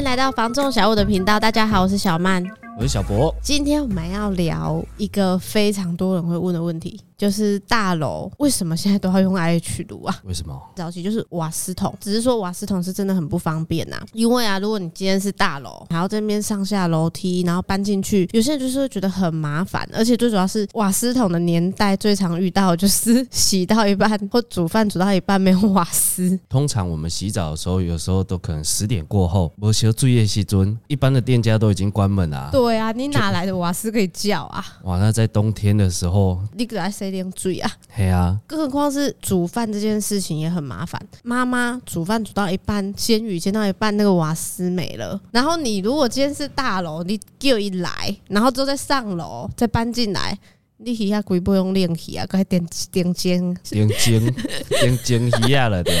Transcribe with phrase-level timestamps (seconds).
[0.00, 1.38] 迎来到房仲小五的频道。
[1.38, 2.42] 大家好，我是小曼，
[2.78, 3.34] 我是小博。
[3.42, 6.98] 今天我们要聊一个非常多人会问的问题。
[7.20, 10.20] 就是大楼为什么现在都要用 IH 炉啊？
[10.24, 10.58] 为什么？
[10.74, 14.00] 早期就是瓦斯桶，只是说瓦斯桶是真的很不方便呐。
[14.14, 19.86] 因为啊，如果你今天是大楼，还要这边上下楼梯，然后搬进去，有些人就是会觉得很麻烦。
[19.92, 26.40] 而且最主要是瓦斯桶的年代最常遇到就是洗到一半或煮饭煮到一半没有瓦斯。
[26.48, 32.48] 通常我们洗澡的时候，有时候都可能十点过后，我需要注意时尊，一般的店家都已经关门了啊。
[32.50, 34.64] 对啊，你哪来的瓦斯可以叫啊？
[34.84, 37.20] 哇，那在冬天的时候，你给他塞。
[37.20, 41.00] 点嘴啊，嘿啊，更何况是煮饭这件事情也很麻烦。
[41.22, 45.20] 妈妈煮饭煮到一半，煎鱼煎到一半，那个瓦斯没了。
[45.30, 50.38] 然后你如果今天是大楼，你叫一来，然后之后再上楼再搬进来，
[50.78, 54.34] 你鱼啊鬼不用练鱼啊，该点点煎，点煎
[54.80, 55.94] 点煎鱼啊了对。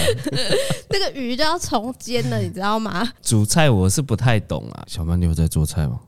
[0.88, 3.12] 那个鱼都要重煎了，你知道吗？
[3.20, 4.84] 煮菜我是不太懂啊。
[4.86, 6.00] 小曼，你有在做菜吗？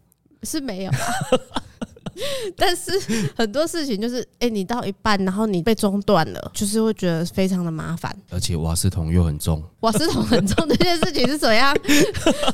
[0.45, 0.99] 是没有啊。
[2.57, 2.93] 但是
[3.37, 8.15] 很多事情就是，哎、欸，你到一半，然后你被中断了，就是会觉得非常的麻烦。
[8.31, 11.75] 而且瓦斯桶又很重，瓦斯桶很重这件事情是怎样？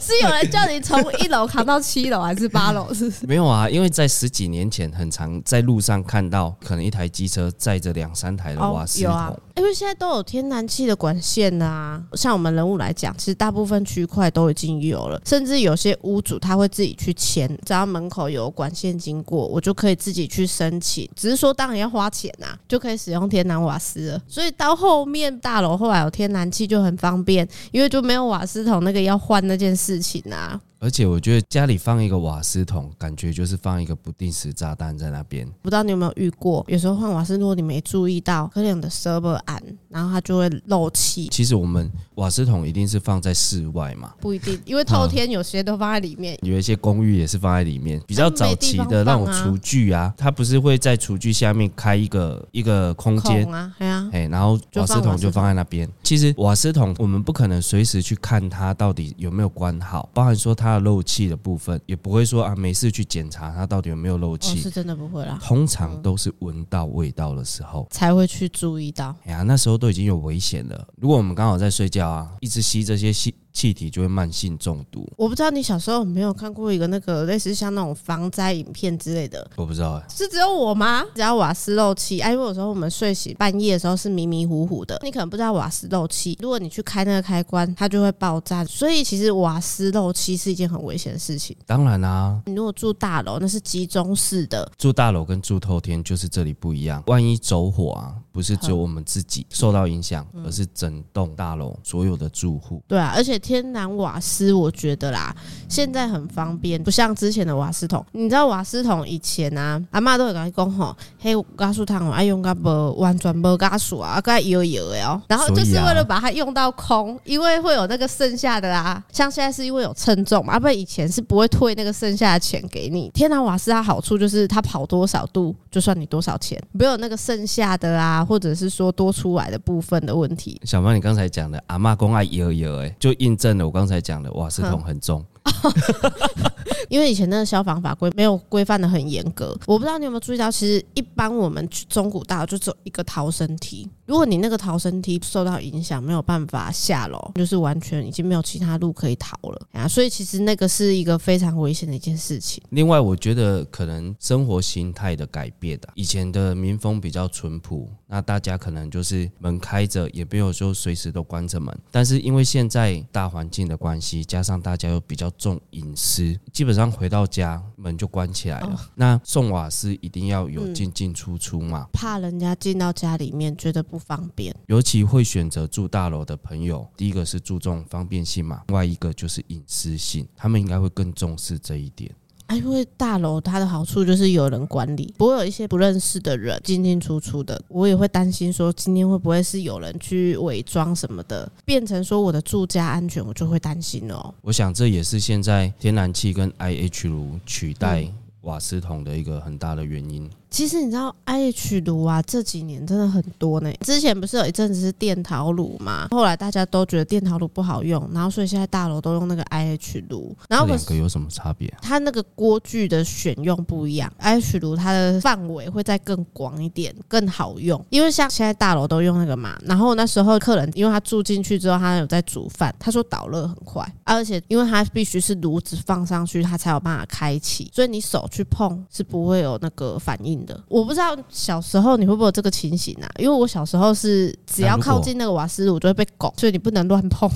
[0.01, 2.93] 是有人叫你从一楼扛到七楼，还是八楼？
[2.95, 3.27] 是不是？
[3.27, 9.39] 没有啊，因为在十几年前，很常在路上看到，可能一台机车载着两三台的瓦斯桶。
[9.59, 12.03] 因为现在都有天然气的管线啊。
[12.15, 21.09] 像我们人物来讲，其实大部分区块都已经有了，甚至有些屋主他会自己去签，只要门口有管线经过，我就可以自己去申请。
[21.17, 24.23] 只是说当然要花钱呐，就可以使用天然瓦斯了。
[24.29, 30.61] 所以到后面大楼后来有天然气就很方便，因为就没有瓦斯桶那个要换那件事情啊。
[30.81, 35.45] 而且我觉得家里放一个瓦斯桶，感觉就是放一个不定时炸弹在那边。
[35.61, 36.65] 不知道你有没有遇过？
[36.69, 41.29] 有时候换瓦斯，如果你没注意到，可能你的 server 暗，然后它就会漏气。
[41.33, 44.15] 其实我们瓦斯桶一定是放在室外嘛？
[44.21, 46.39] 不一定，因为透天有些都放在里面。
[46.43, 48.01] 嗯、有一些公寓也是放在里面。
[48.07, 53.75] 比较早期的那种厨具啊，它不是会在厨具下面开一个一个空间啊？
[53.79, 55.89] 对啊，哎，然后瓦斯桶就放在那边。
[56.09, 60.69] 其实瓦斯桶我们不可能随时去看它到底有没有关好，包含说它。
[60.69, 64.59] 的漏气的部分也不会说啊，没事去检查它到底有没有漏气。
[64.59, 65.39] 哦，是真的不会啦。
[65.43, 69.15] 通常都是闻到味道的时候才会去注意到。
[69.25, 70.89] 哎呀，那时候都已经有危险了。
[70.97, 73.35] 如果我们刚好在睡觉啊，一直吸这些气。
[73.51, 75.11] 气体就会慢性中毒。
[75.17, 79.51] 我不知道你小时候有没有看过一个那个类似像那种防灾影片之类的。
[79.57, 81.03] 我不知道哎、欸，是只有我吗？
[81.13, 86.37] 只要瓦斯漏气，哎，因为有时候我们睡醒半夜的时候是迷迷糊糊的，你可能不知道瓦斯漏气。
[86.41, 88.65] 如果你去开那个开关，它就会爆炸。
[88.65, 91.57] 所以其实瓦斯漏气是一件很危险的事情。
[91.67, 94.71] 当然啦、啊，你如果住大楼，那是集中式的。
[94.77, 97.03] 住大楼跟住透天就是这里不一样。
[97.07, 102.83] 万一走火啊，不是只有我们自己受到影响，而是整栋大楼所有的住户。
[102.89, 104.49] 对啊，而且天然瓦斯。
[104.59, 105.33] 我觉得啦，
[105.69, 108.05] 现在很方便，不像之前的瓦斯桶。
[108.13, 115.21] 你知道瓦斯桶以前啊，阿妈都会跟你讲吼，嘿，加速汤爱用个不完全不加速啊，该油油的哦。
[115.29, 119.01] 然后就是为了把它用到空，因为会有那个剩下的啊。
[119.13, 123.11] 像现在是因为有称重嘛，不然以前是不会退那个剩下的钱给你。
[123.11, 130.61] 天然瓦斯它好处就是它跑多少度就算你多少钱，没有那个剩下的啊，或者是说多出来的部分的问题。
[130.65, 134.23] 小芳，你刚才讲的阿妈公爱有有，哎，就印证了我刚才讲。
[134.23, 135.25] 的，哇，是痛很重，
[136.89, 139.57] 因为以前那个消防法规没有规范得很严格。
[139.67, 143.89] 我不知道你有没有注意到，其实一般我们去中古大楼就只有一个逃生梯。
[144.07, 149.87] 如果你那个逃生梯受到影响，没有办法下楼，就是完全已经没有其他路可以逃了啊。
[149.87, 152.63] 所以其实那个是一个非常危险的一件事情。
[152.71, 161.79] 另外，我觉得可能生活形态的改变的，以前的民风比较淳朴，那大家可能就是门开着，也没有说随时都关着门。
[161.91, 164.25] 但是因为现在大环境的关系。
[164.25, 168.69] 加上大家又比较重隐私，基本回到家门就关起来了。
[168.69, 174.55] 哦、那送瓦斯一定要有进进出出嘛，嗯、怕人家进到家里面觉得不方便。
[174.67, 182.15] 尤其会选择住大楼的朋友，第一个是注重方便性嘛，另外一个就是隐私性，他们应该会更重视这一点。
[182.49, 187.61] 啊，因为大楼它的好处就是有人管理，不会有一些不认识的人进进出出的。
[187.69, 194.35] 我也会担心说，今天会不会是有人去伪装什么的，变成说我的住家安全，我就会担心哦。
[194.41, 198.11] 我想这也是现在天然气跟 IH 炉取代
[198.41, 200.29] 瓦斯桶的一个很大的原因。
[200.51, 203.71] 其实你知道 IH 炉啊，这几年真的很多呢。
[203.81, 210.35] 之前不是有一阵子是电陶炉嘛，后来大家都觉得电陶炉不好用，然后所以现在大楼都用那个 IH 炉。
[210.49, 211.73] 然后两个有什么差别？
[211.83, 217.85] 它那个锅具的选用不一样，IH 炉它的范围会再更广一点，更好用。
[217.91, 230.63] 因为像现在大楼都用那个嘛，然后那时候客人因为他住进去之后，他有在煮饭，他说导热很快，而且因为他必须是炉子放上去，他才有办法开启，所以你手去碰是不会有那个反应的。
[230.69, 233.09] 我不知道小时候你会不会有这个情形啊？
[233.19, 237.31] 因为我小时候是只要靠近那个瓦斯炉就会被拱，所以你不能乱碰。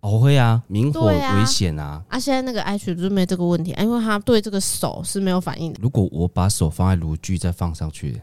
[0.00, 2.02] 哦，会啊，明火危险啊！
[2.08, 5.78] 啊，现在那个 IH 就没这个问题，因为他对这个手是没有反应的。
[5.80, 8.20] 如果我把手放在炉具再放上去，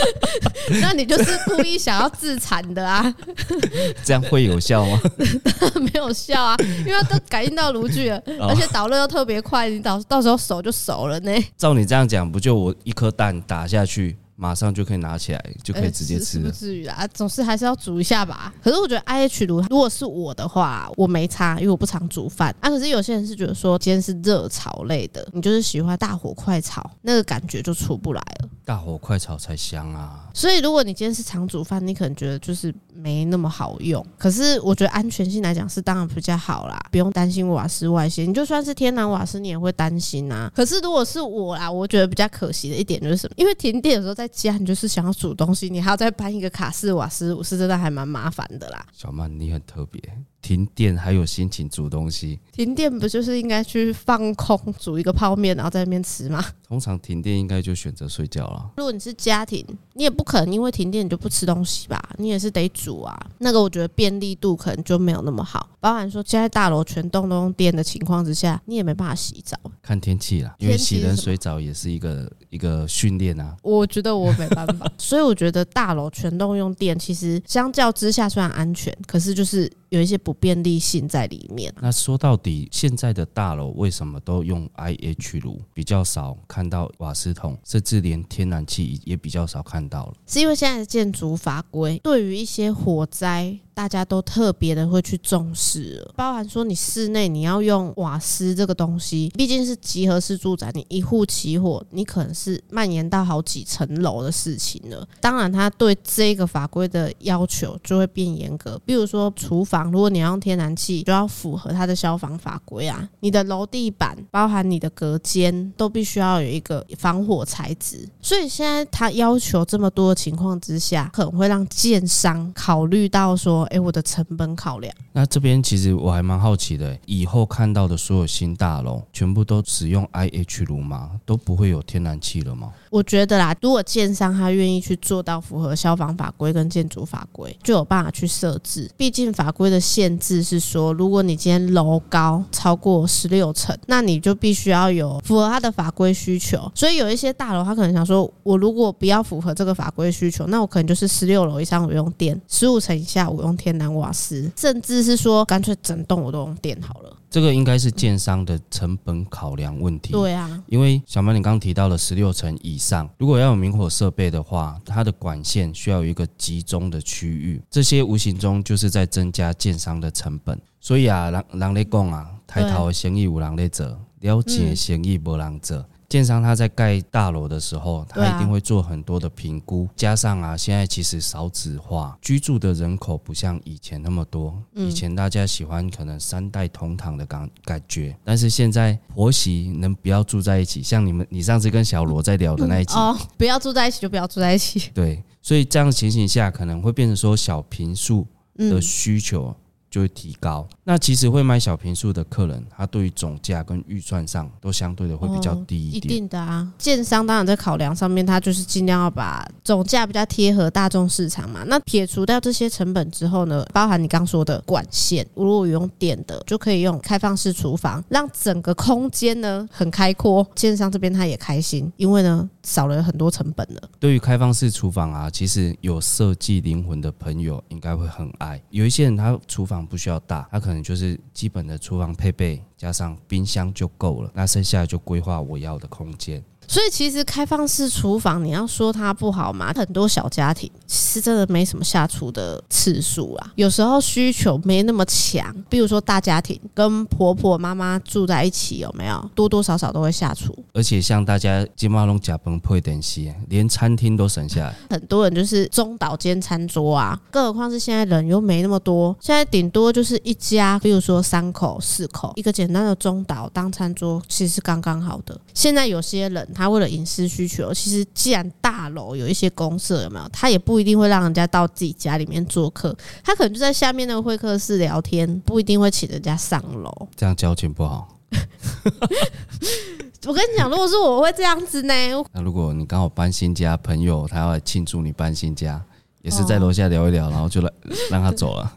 [0.80, 3.14] 那你就是故意想要自残的啊？
[4.04, 5.00] 这样会有效吗？
[5.80, 11.32] 没有效啊，因为它都感应到炉具了，而且导热又特别快，你到到时候手就熟了呢。
[11.56, 14.16] 照你这样讲，不就我一颗蛋打下去？
[14.36, 16.50] 马上就可以拿起来，就可以直接吃了。
[16.50, 18.52] 不至于啦，总是还是要煮一下吧。
[18.60, 22.68] 可是我觉得 IH 炉，如果是我的话，我没差，因为我不常煮饭啊。
[22.68, 28.48] 可是有些人是觉得说，今天是热炒类的，你就是喜欢大火快炒，那个感觉就出不来了。
[28.64, 30.28] 大火快炒才香啊！
[30.34, 34.04] 所以如果你今天是常煮饭，你可能觉得就是没那么好用。
[34.18, 38.24] 可是我觉得安全性来讲是当然比较好啦，不用担心瓦斯外泄。
[38.24, 40.50] 你就算是天然瓦斯，你也会担心啊。
[40.54, 43.34] 可是如果是我啦，我觉得比较可惜的一点就是什么？
[43.36, 44.28] 因为停电的时候在。
[44.34, 48.84] 家，你就是想要煮东西，你还要再搬一个卡式瓦斯炉，是真的还蛮麻烦的啦。
[48.92, 50.02] 小曼，你很特别。
[50.44, 52.38] 停电还有心情煮东西？
[52.52, 56.44] 停电不就是应该去放空煮一个泡面，然后在那边吃吗？
[56.68, 58.70] 通常停电应该就选择睡觉了。
[58.76, 59.64] 如果你是家庭，
[59.94, 62.10] 你也不可能因为停电你就不吃东西吧？
[62.18, 63.18] 你也是得煮啊。
[63.38, 65.70] 那个我觉得便利度可能就没有那么好。
[65.80, 69.56] 包含说现在大楼全栋都用电的情况之下，你也没办法洗澡。
[69.80, 73.56] 看天气啦，因为洗冷水澡也是一个一个训练啊。
[73.62, 79.70] 我觉得我没办法， 所以我觉得大楼全栋用电，其实相较之下虽然安全，可是就是。
[79.94, 81.72] 有一些不便利性在里面。
[81.80, 90.14] 那说到底，现在的大楼为什么都用 IH 炉，比较少看到瓦斯桶，甚至连天然气也比较少看到了？
[90.26, 93.58] 是因为现在的建筑法规对于一些火灾。
[93.74, 105.06] 大家都特别的会去重视，包含说你室内你要用瓦斯这个东西，毕竟是集合式住宅，你一户起火，你可能是蔓延到好几层楼的事情了。
[105.20, 108.80] 当然，他对这个法规的要求就会变严格。
[108.86, 113.08] 比如说厨房，如果你要用天然气，就要符合它的消防法规啊。
[113.20, 118.08] 你的楼地板，包含你的隔间，都必须要有一个防火材质。
[118.22, 123.63] 所以现在他要求这么多的情况之下，可能会让建商考虑到说。
[123.66, 124.94] 哎，我的成本考量。
[125.12, 131.12] 那这边其实我还蛮好奇的，以后看到的所有新大楼，全部都使用 IH 炉吗？
[131.24, 132.72] 都不会有天然气了吗？
[132.90, 138.90] 我觉得啦，如果建商他愿意去做到符合消防法规跟建筑法规，就有办法去设置。
[138.96, 146.70] 毕竟法规的限制是说，如果你今天楼高超过十六层，那你就必须要有符合他的法规需求。
[146.74, 153.53] 所以有一些大楼，他可能想说，我如果不要符合这个法规需求，那我可能就是十六楼以上我用电，十五层以下我用。
[153.56, 157.16] 天然瓦斯，甚至是说干脆整栋我都用电好了。
[157.30, 160.12] 这个应该是建商的成本考量问题。
[160.12, 170.56] 对啊，因为小曼你刚刚提到了十六层以上，如果要有明火设备的话，它的管线需要有一个集中的区域，这些无形中就是在增加建商的成本。
[170.80, 173.86] 所以啊，人人咧讲啊，抬头的生意有人咧做，
[174.20, 175.84] 了解的生意无人做。
[176.08, 184.54] 建商他在盖大楼的时候，他一定会做很多的评估，加上啊，现在其实少子化，居住的人口不像以前那么多。
[184.74, 190.82] 以前大家喜欢可能三代同堂的感感觉，但是现在婆媳能不要住在一起？
[190.82, 194.90] 像你们，你上次跟小罗在聊的那一集，哦，不要住在一起就不要住在一起。
[194.94, 198.26] 对，所以这样的情形下，可能会变成说小平数
[198.56, 199.54] 的需求。
[199.94, 200.66] 就会提高。
[200.82, 206.12] 那其实会买小平数的客人，他对于总价跟预算上都相对的会比较低一点。
[206.12, 211.62] 一定的啊，建商当然在考量上面，他就是尽量要把总价比较贴合大众市场嘛。
[211.68, 220.44] 那撇除掉这些成本之后呢，包含你刚说的管线，如果用电的，就可以用开放式厨房，让整个空间呢很开阔。
[220.56, 223.80] 建商这边他也开心，因为呢少了很多成本了。
[224.00, 228.60] 对于开放式厨房啊，其实有设计灵魂的朋友应该会很爱。
[228.70, 229.83] 有一些人他厨房。
[229.84, 232.62] 不需要大，它可能就是基本的厨房配备。
[232.84, 234.30] 加上冰箱就够了。
[234.34, 236.44] 那剩下的就规划我要的空间。
[236.66, 239.70] 所以其实开放式厨房，你要说它不好嘛？
[239.74, 243.52] 很多小家庭其实真的没什么下厨的次数啊。
[243.54, 250.56] 有时候需求没那么强，比如说大家庭跟婆婆妈妈住在一起，有没有多多少少都会下厨？
[250.72, 254.74] 而且像大家金马龙甲崩配点西，连餐厅都省下来。
[254.88, 265.40] 很多人就是中岛间餐桌啊，更何况是现在人又没那么多，现在顶多就是一家，比如说三口四口，一个简单的中岛当餐桌，其实是刚刚好的。
[265.54, 266.46] 现在有些人。
[266.52, 270.28] 他为了隐私需求，其实既然大楼有一些公社，有没有？
[270.30, 277.08] 他也不一定会让人家到自己家里面做客，他可能就在下面那个会客室聊天，不一定会请人家上楼。
[277.14, 278.16] 这样交情不好。
[280.26, 281.94] 我跟你讲，如果是我会这样子呢？
[282.32, 285.80] 那如果你刚好搬新家，朋友他要来庆祝你搬新家，
[286.22, 287.72] 也是在楼下聊一聊，然后就来
[288.10, 288.76] 让他走了。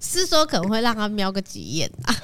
[0.00, 2.14] 是说可能会让他瞄个几眼啊？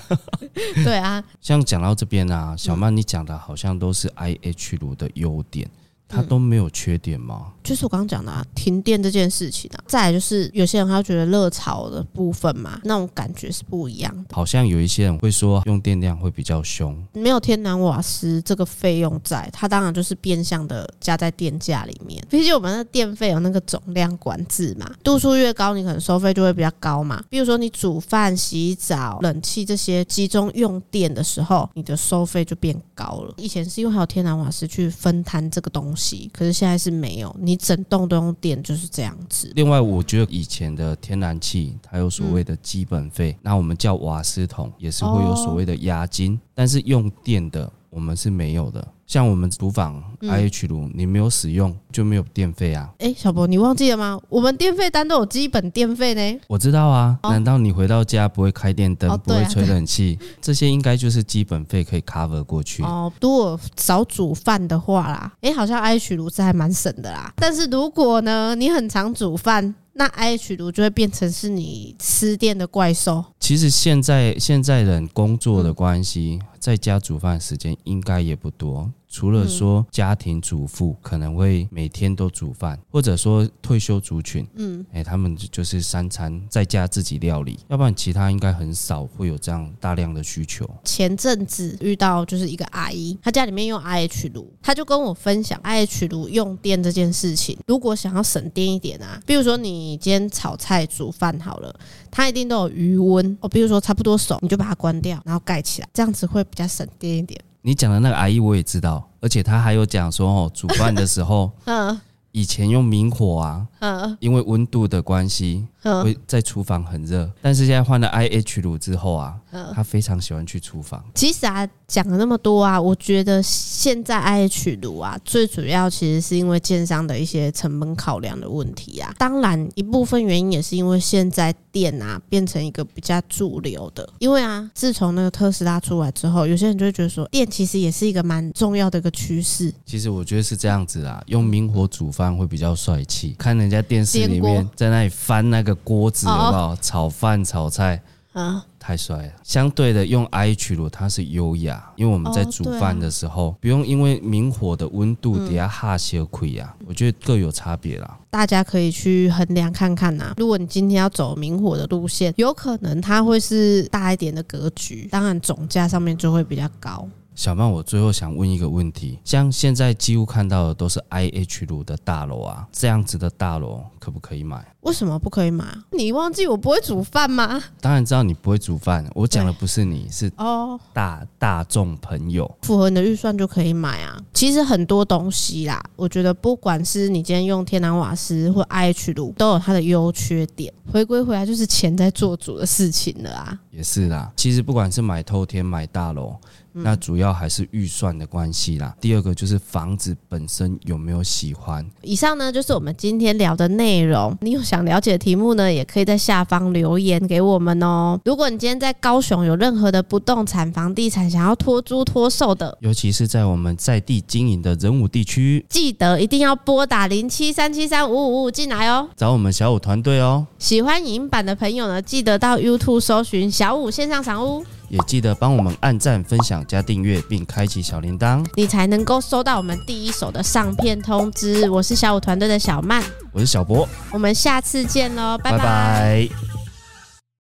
[0.85, 5.69] 对啊，像讲到这边啊，小曼，你讲的好像都是 IH 炉的优点。
[6.09, 7.49] 它都没有缺点吗？
[7.49, 14.35] 嗯、就是我刚刚讲的啊，停电这件事情啊，再来就是有些人他觉得热潮的部分嘛，那种感觉是不一样的。
[14.35, 22.25] 好像有一些人会说用电量会比较凶，没有天然瓦斯这个费用在，它当然就是变相的加在电价里面。
[22.31, 27.23] 毕竟我们的电费有那个总量管制嘛，度数越高，你可能收费就会比较高嘛。
[27.29, 33.35] 比如说你煮饭、洗澡、冷气这些集中用电的时候，你的收费就变高了。
[33.37, 35.98] 以前是因为还有天然瓦斯去分摊这个东西。
[36.33, 39.52] 可是现在是没有，你整栋都用电就是这样子。
[39.55, 48.87] 另外，我觉得以前的天然气它有所谓的基本费，那我们叫瓦斯桶也是会有所谓的押金，但是用电的我们是没有的。
[49.07, 52.90] 像我们厨房 IH 炉，你没有使用就没有电费啊。
[52.99, 54.21] 哎，小博，你忘记了吗？
[54.28, 56.40] 我们电费单都有基本电费呢。
[56.47, 60.18] 我知道啊，难道你回到家不会开电灯，不会吹冷气？
[60.42, 62.83] 这些应该就是基本费可以 cover 过去。
[62.83, 67.33] 哦，如果少煮饭的话啦，哎，好像 IH 炉是还蛮省的啦。
[67.37, 73.25] 但是如果呢，你很常煮饭，那 IH 炉就会变成是你吃电的怪兽。
[73.40, 78.91] 其实现在现在人工作的关系，在家煮饭时间应该也不多。
[79.11, 90.69] 除了说家庭主妇可能会每天都煮饭，或者说退休族群，嗯，哎，他们就是三餐在家自己料理，要不然其他应该很少会有这样大量的需求。
[90.85, 97.59] 前阵子遇到就是一个阿姨，她家里面用 IH 炉，她就跟我分享 IH 炉用电这件事情。
[97.67, 101.75] 如果想要省电一点啊，比如说你今天炒菜煮饭好了，
[102.11, 107.41] 它一定都有余温哦，比如说差不多熟，你就把它关掉，然后盖起来，这样子会比较省电一点。
[107.62, 112.00] 你讲的那个阿姨我也知道，而且她还有讲说哦， 煮饭的时候，嗯，
[112.33, 115.67] 以前用明火啊，嗯，因为温度的关系。
[115.83, 119.37] 会在厨房很热，但是现在换了 IH 炉之后啊，
[119.73, 121.03] 他非常喜欢去厨房。
[121.15, 129.15] 其实啊，讲了那么多啊，我觉得现在 IH 炉啊，最主要其实是因为建商的一些成本考量的问题啊。
[129.17, 134.09] 当然，一部分原因也是因为现在电啊变成一个比较主流的。
[134.19, 139.73] 因为啊，自从那个特斯拉出来之后，有些人就会觉得说，电其实也是一个蛮重要的一个趋势。
[139.87, 143.37] 其实我觉得是这样子啊，用明火煮饭会比较帅气。
[143.39, 145.68] 看人家电视里面在那里翻那个。
[145.75, 148.01] 锅子有没有炒饭炒菜？
[148.35, 149.33] 啊，太帅了！
[149.43, 156.73] 相对的，用 IH 炉它是优雅，因为我们在煮饭的时候，不用因为明火的温度底下哈些亏呀。
[156.87, 158.19] 我觉得各有差别啦。
[158.31, 160.35] 大家可以去衡量看看呐。
[160.37, 167.09] 如果你今天要走明火的路线，有可能它会是大一点的格局，当然总价上面就会比较高。
[167.38, 174.66] 小曼，我最后想问一个问题：像现在几乎看到的都是 IH 炉的大楼啊，这样子的大楼可不可以买？
[174.80, 175.64] 为什么不可以买？
[175.92, 177.62] 你忘记我不会煮饭吗？
[177.80, 184.21] 当然知道你不会煮饭，我讲的不是你，是哦大大众朋友符合你的预算就可以买啊。
[184.35, 190.75] 其实很多东西啦，我觉得不管是你今天用天然瓦斯或 IH 炉，都有它的优缺点。
[190.90, 193.61] 回归回来就是钱在做主的事情了啊。
[193.71, 196.35] 也是啦，其实不管是买透天买大楼。
[196.83, 198.95] 那主要还是预算的关系啦。
[199.01, 201.85] 第二个就是房子本身有没有喜欢。
[202.03, 204.37] 以上呢就是我们今天聊的内容。
[204.41, 208.19] 你有想了解的题目呢，也可以在下方留言给我们哦。
[208.25, 220.47] 如果你今天在高雄有任何的不动产、房地产想要托租托售的，尤其是在我们在地经营的人武地区，记得一定要拨打零七三七三五五五进来哦，找我们小五团队哦。
[220.59, 224.65] 喜欢影音版的朋友呢，记得到 YouTube 搜寻小五线上赏屋。
[224.88, 231.68] 也记得帮我们按赞、分享、加订阅，并开启小铃铛，你才能够收到我们第一手的上片通知。
[231.71, 233.02] 我是小五团队的小曼，
[233.33, 235.59] 我是小博，我们下次见喽，拜拜。
[235.59, 236.58] 拜拜。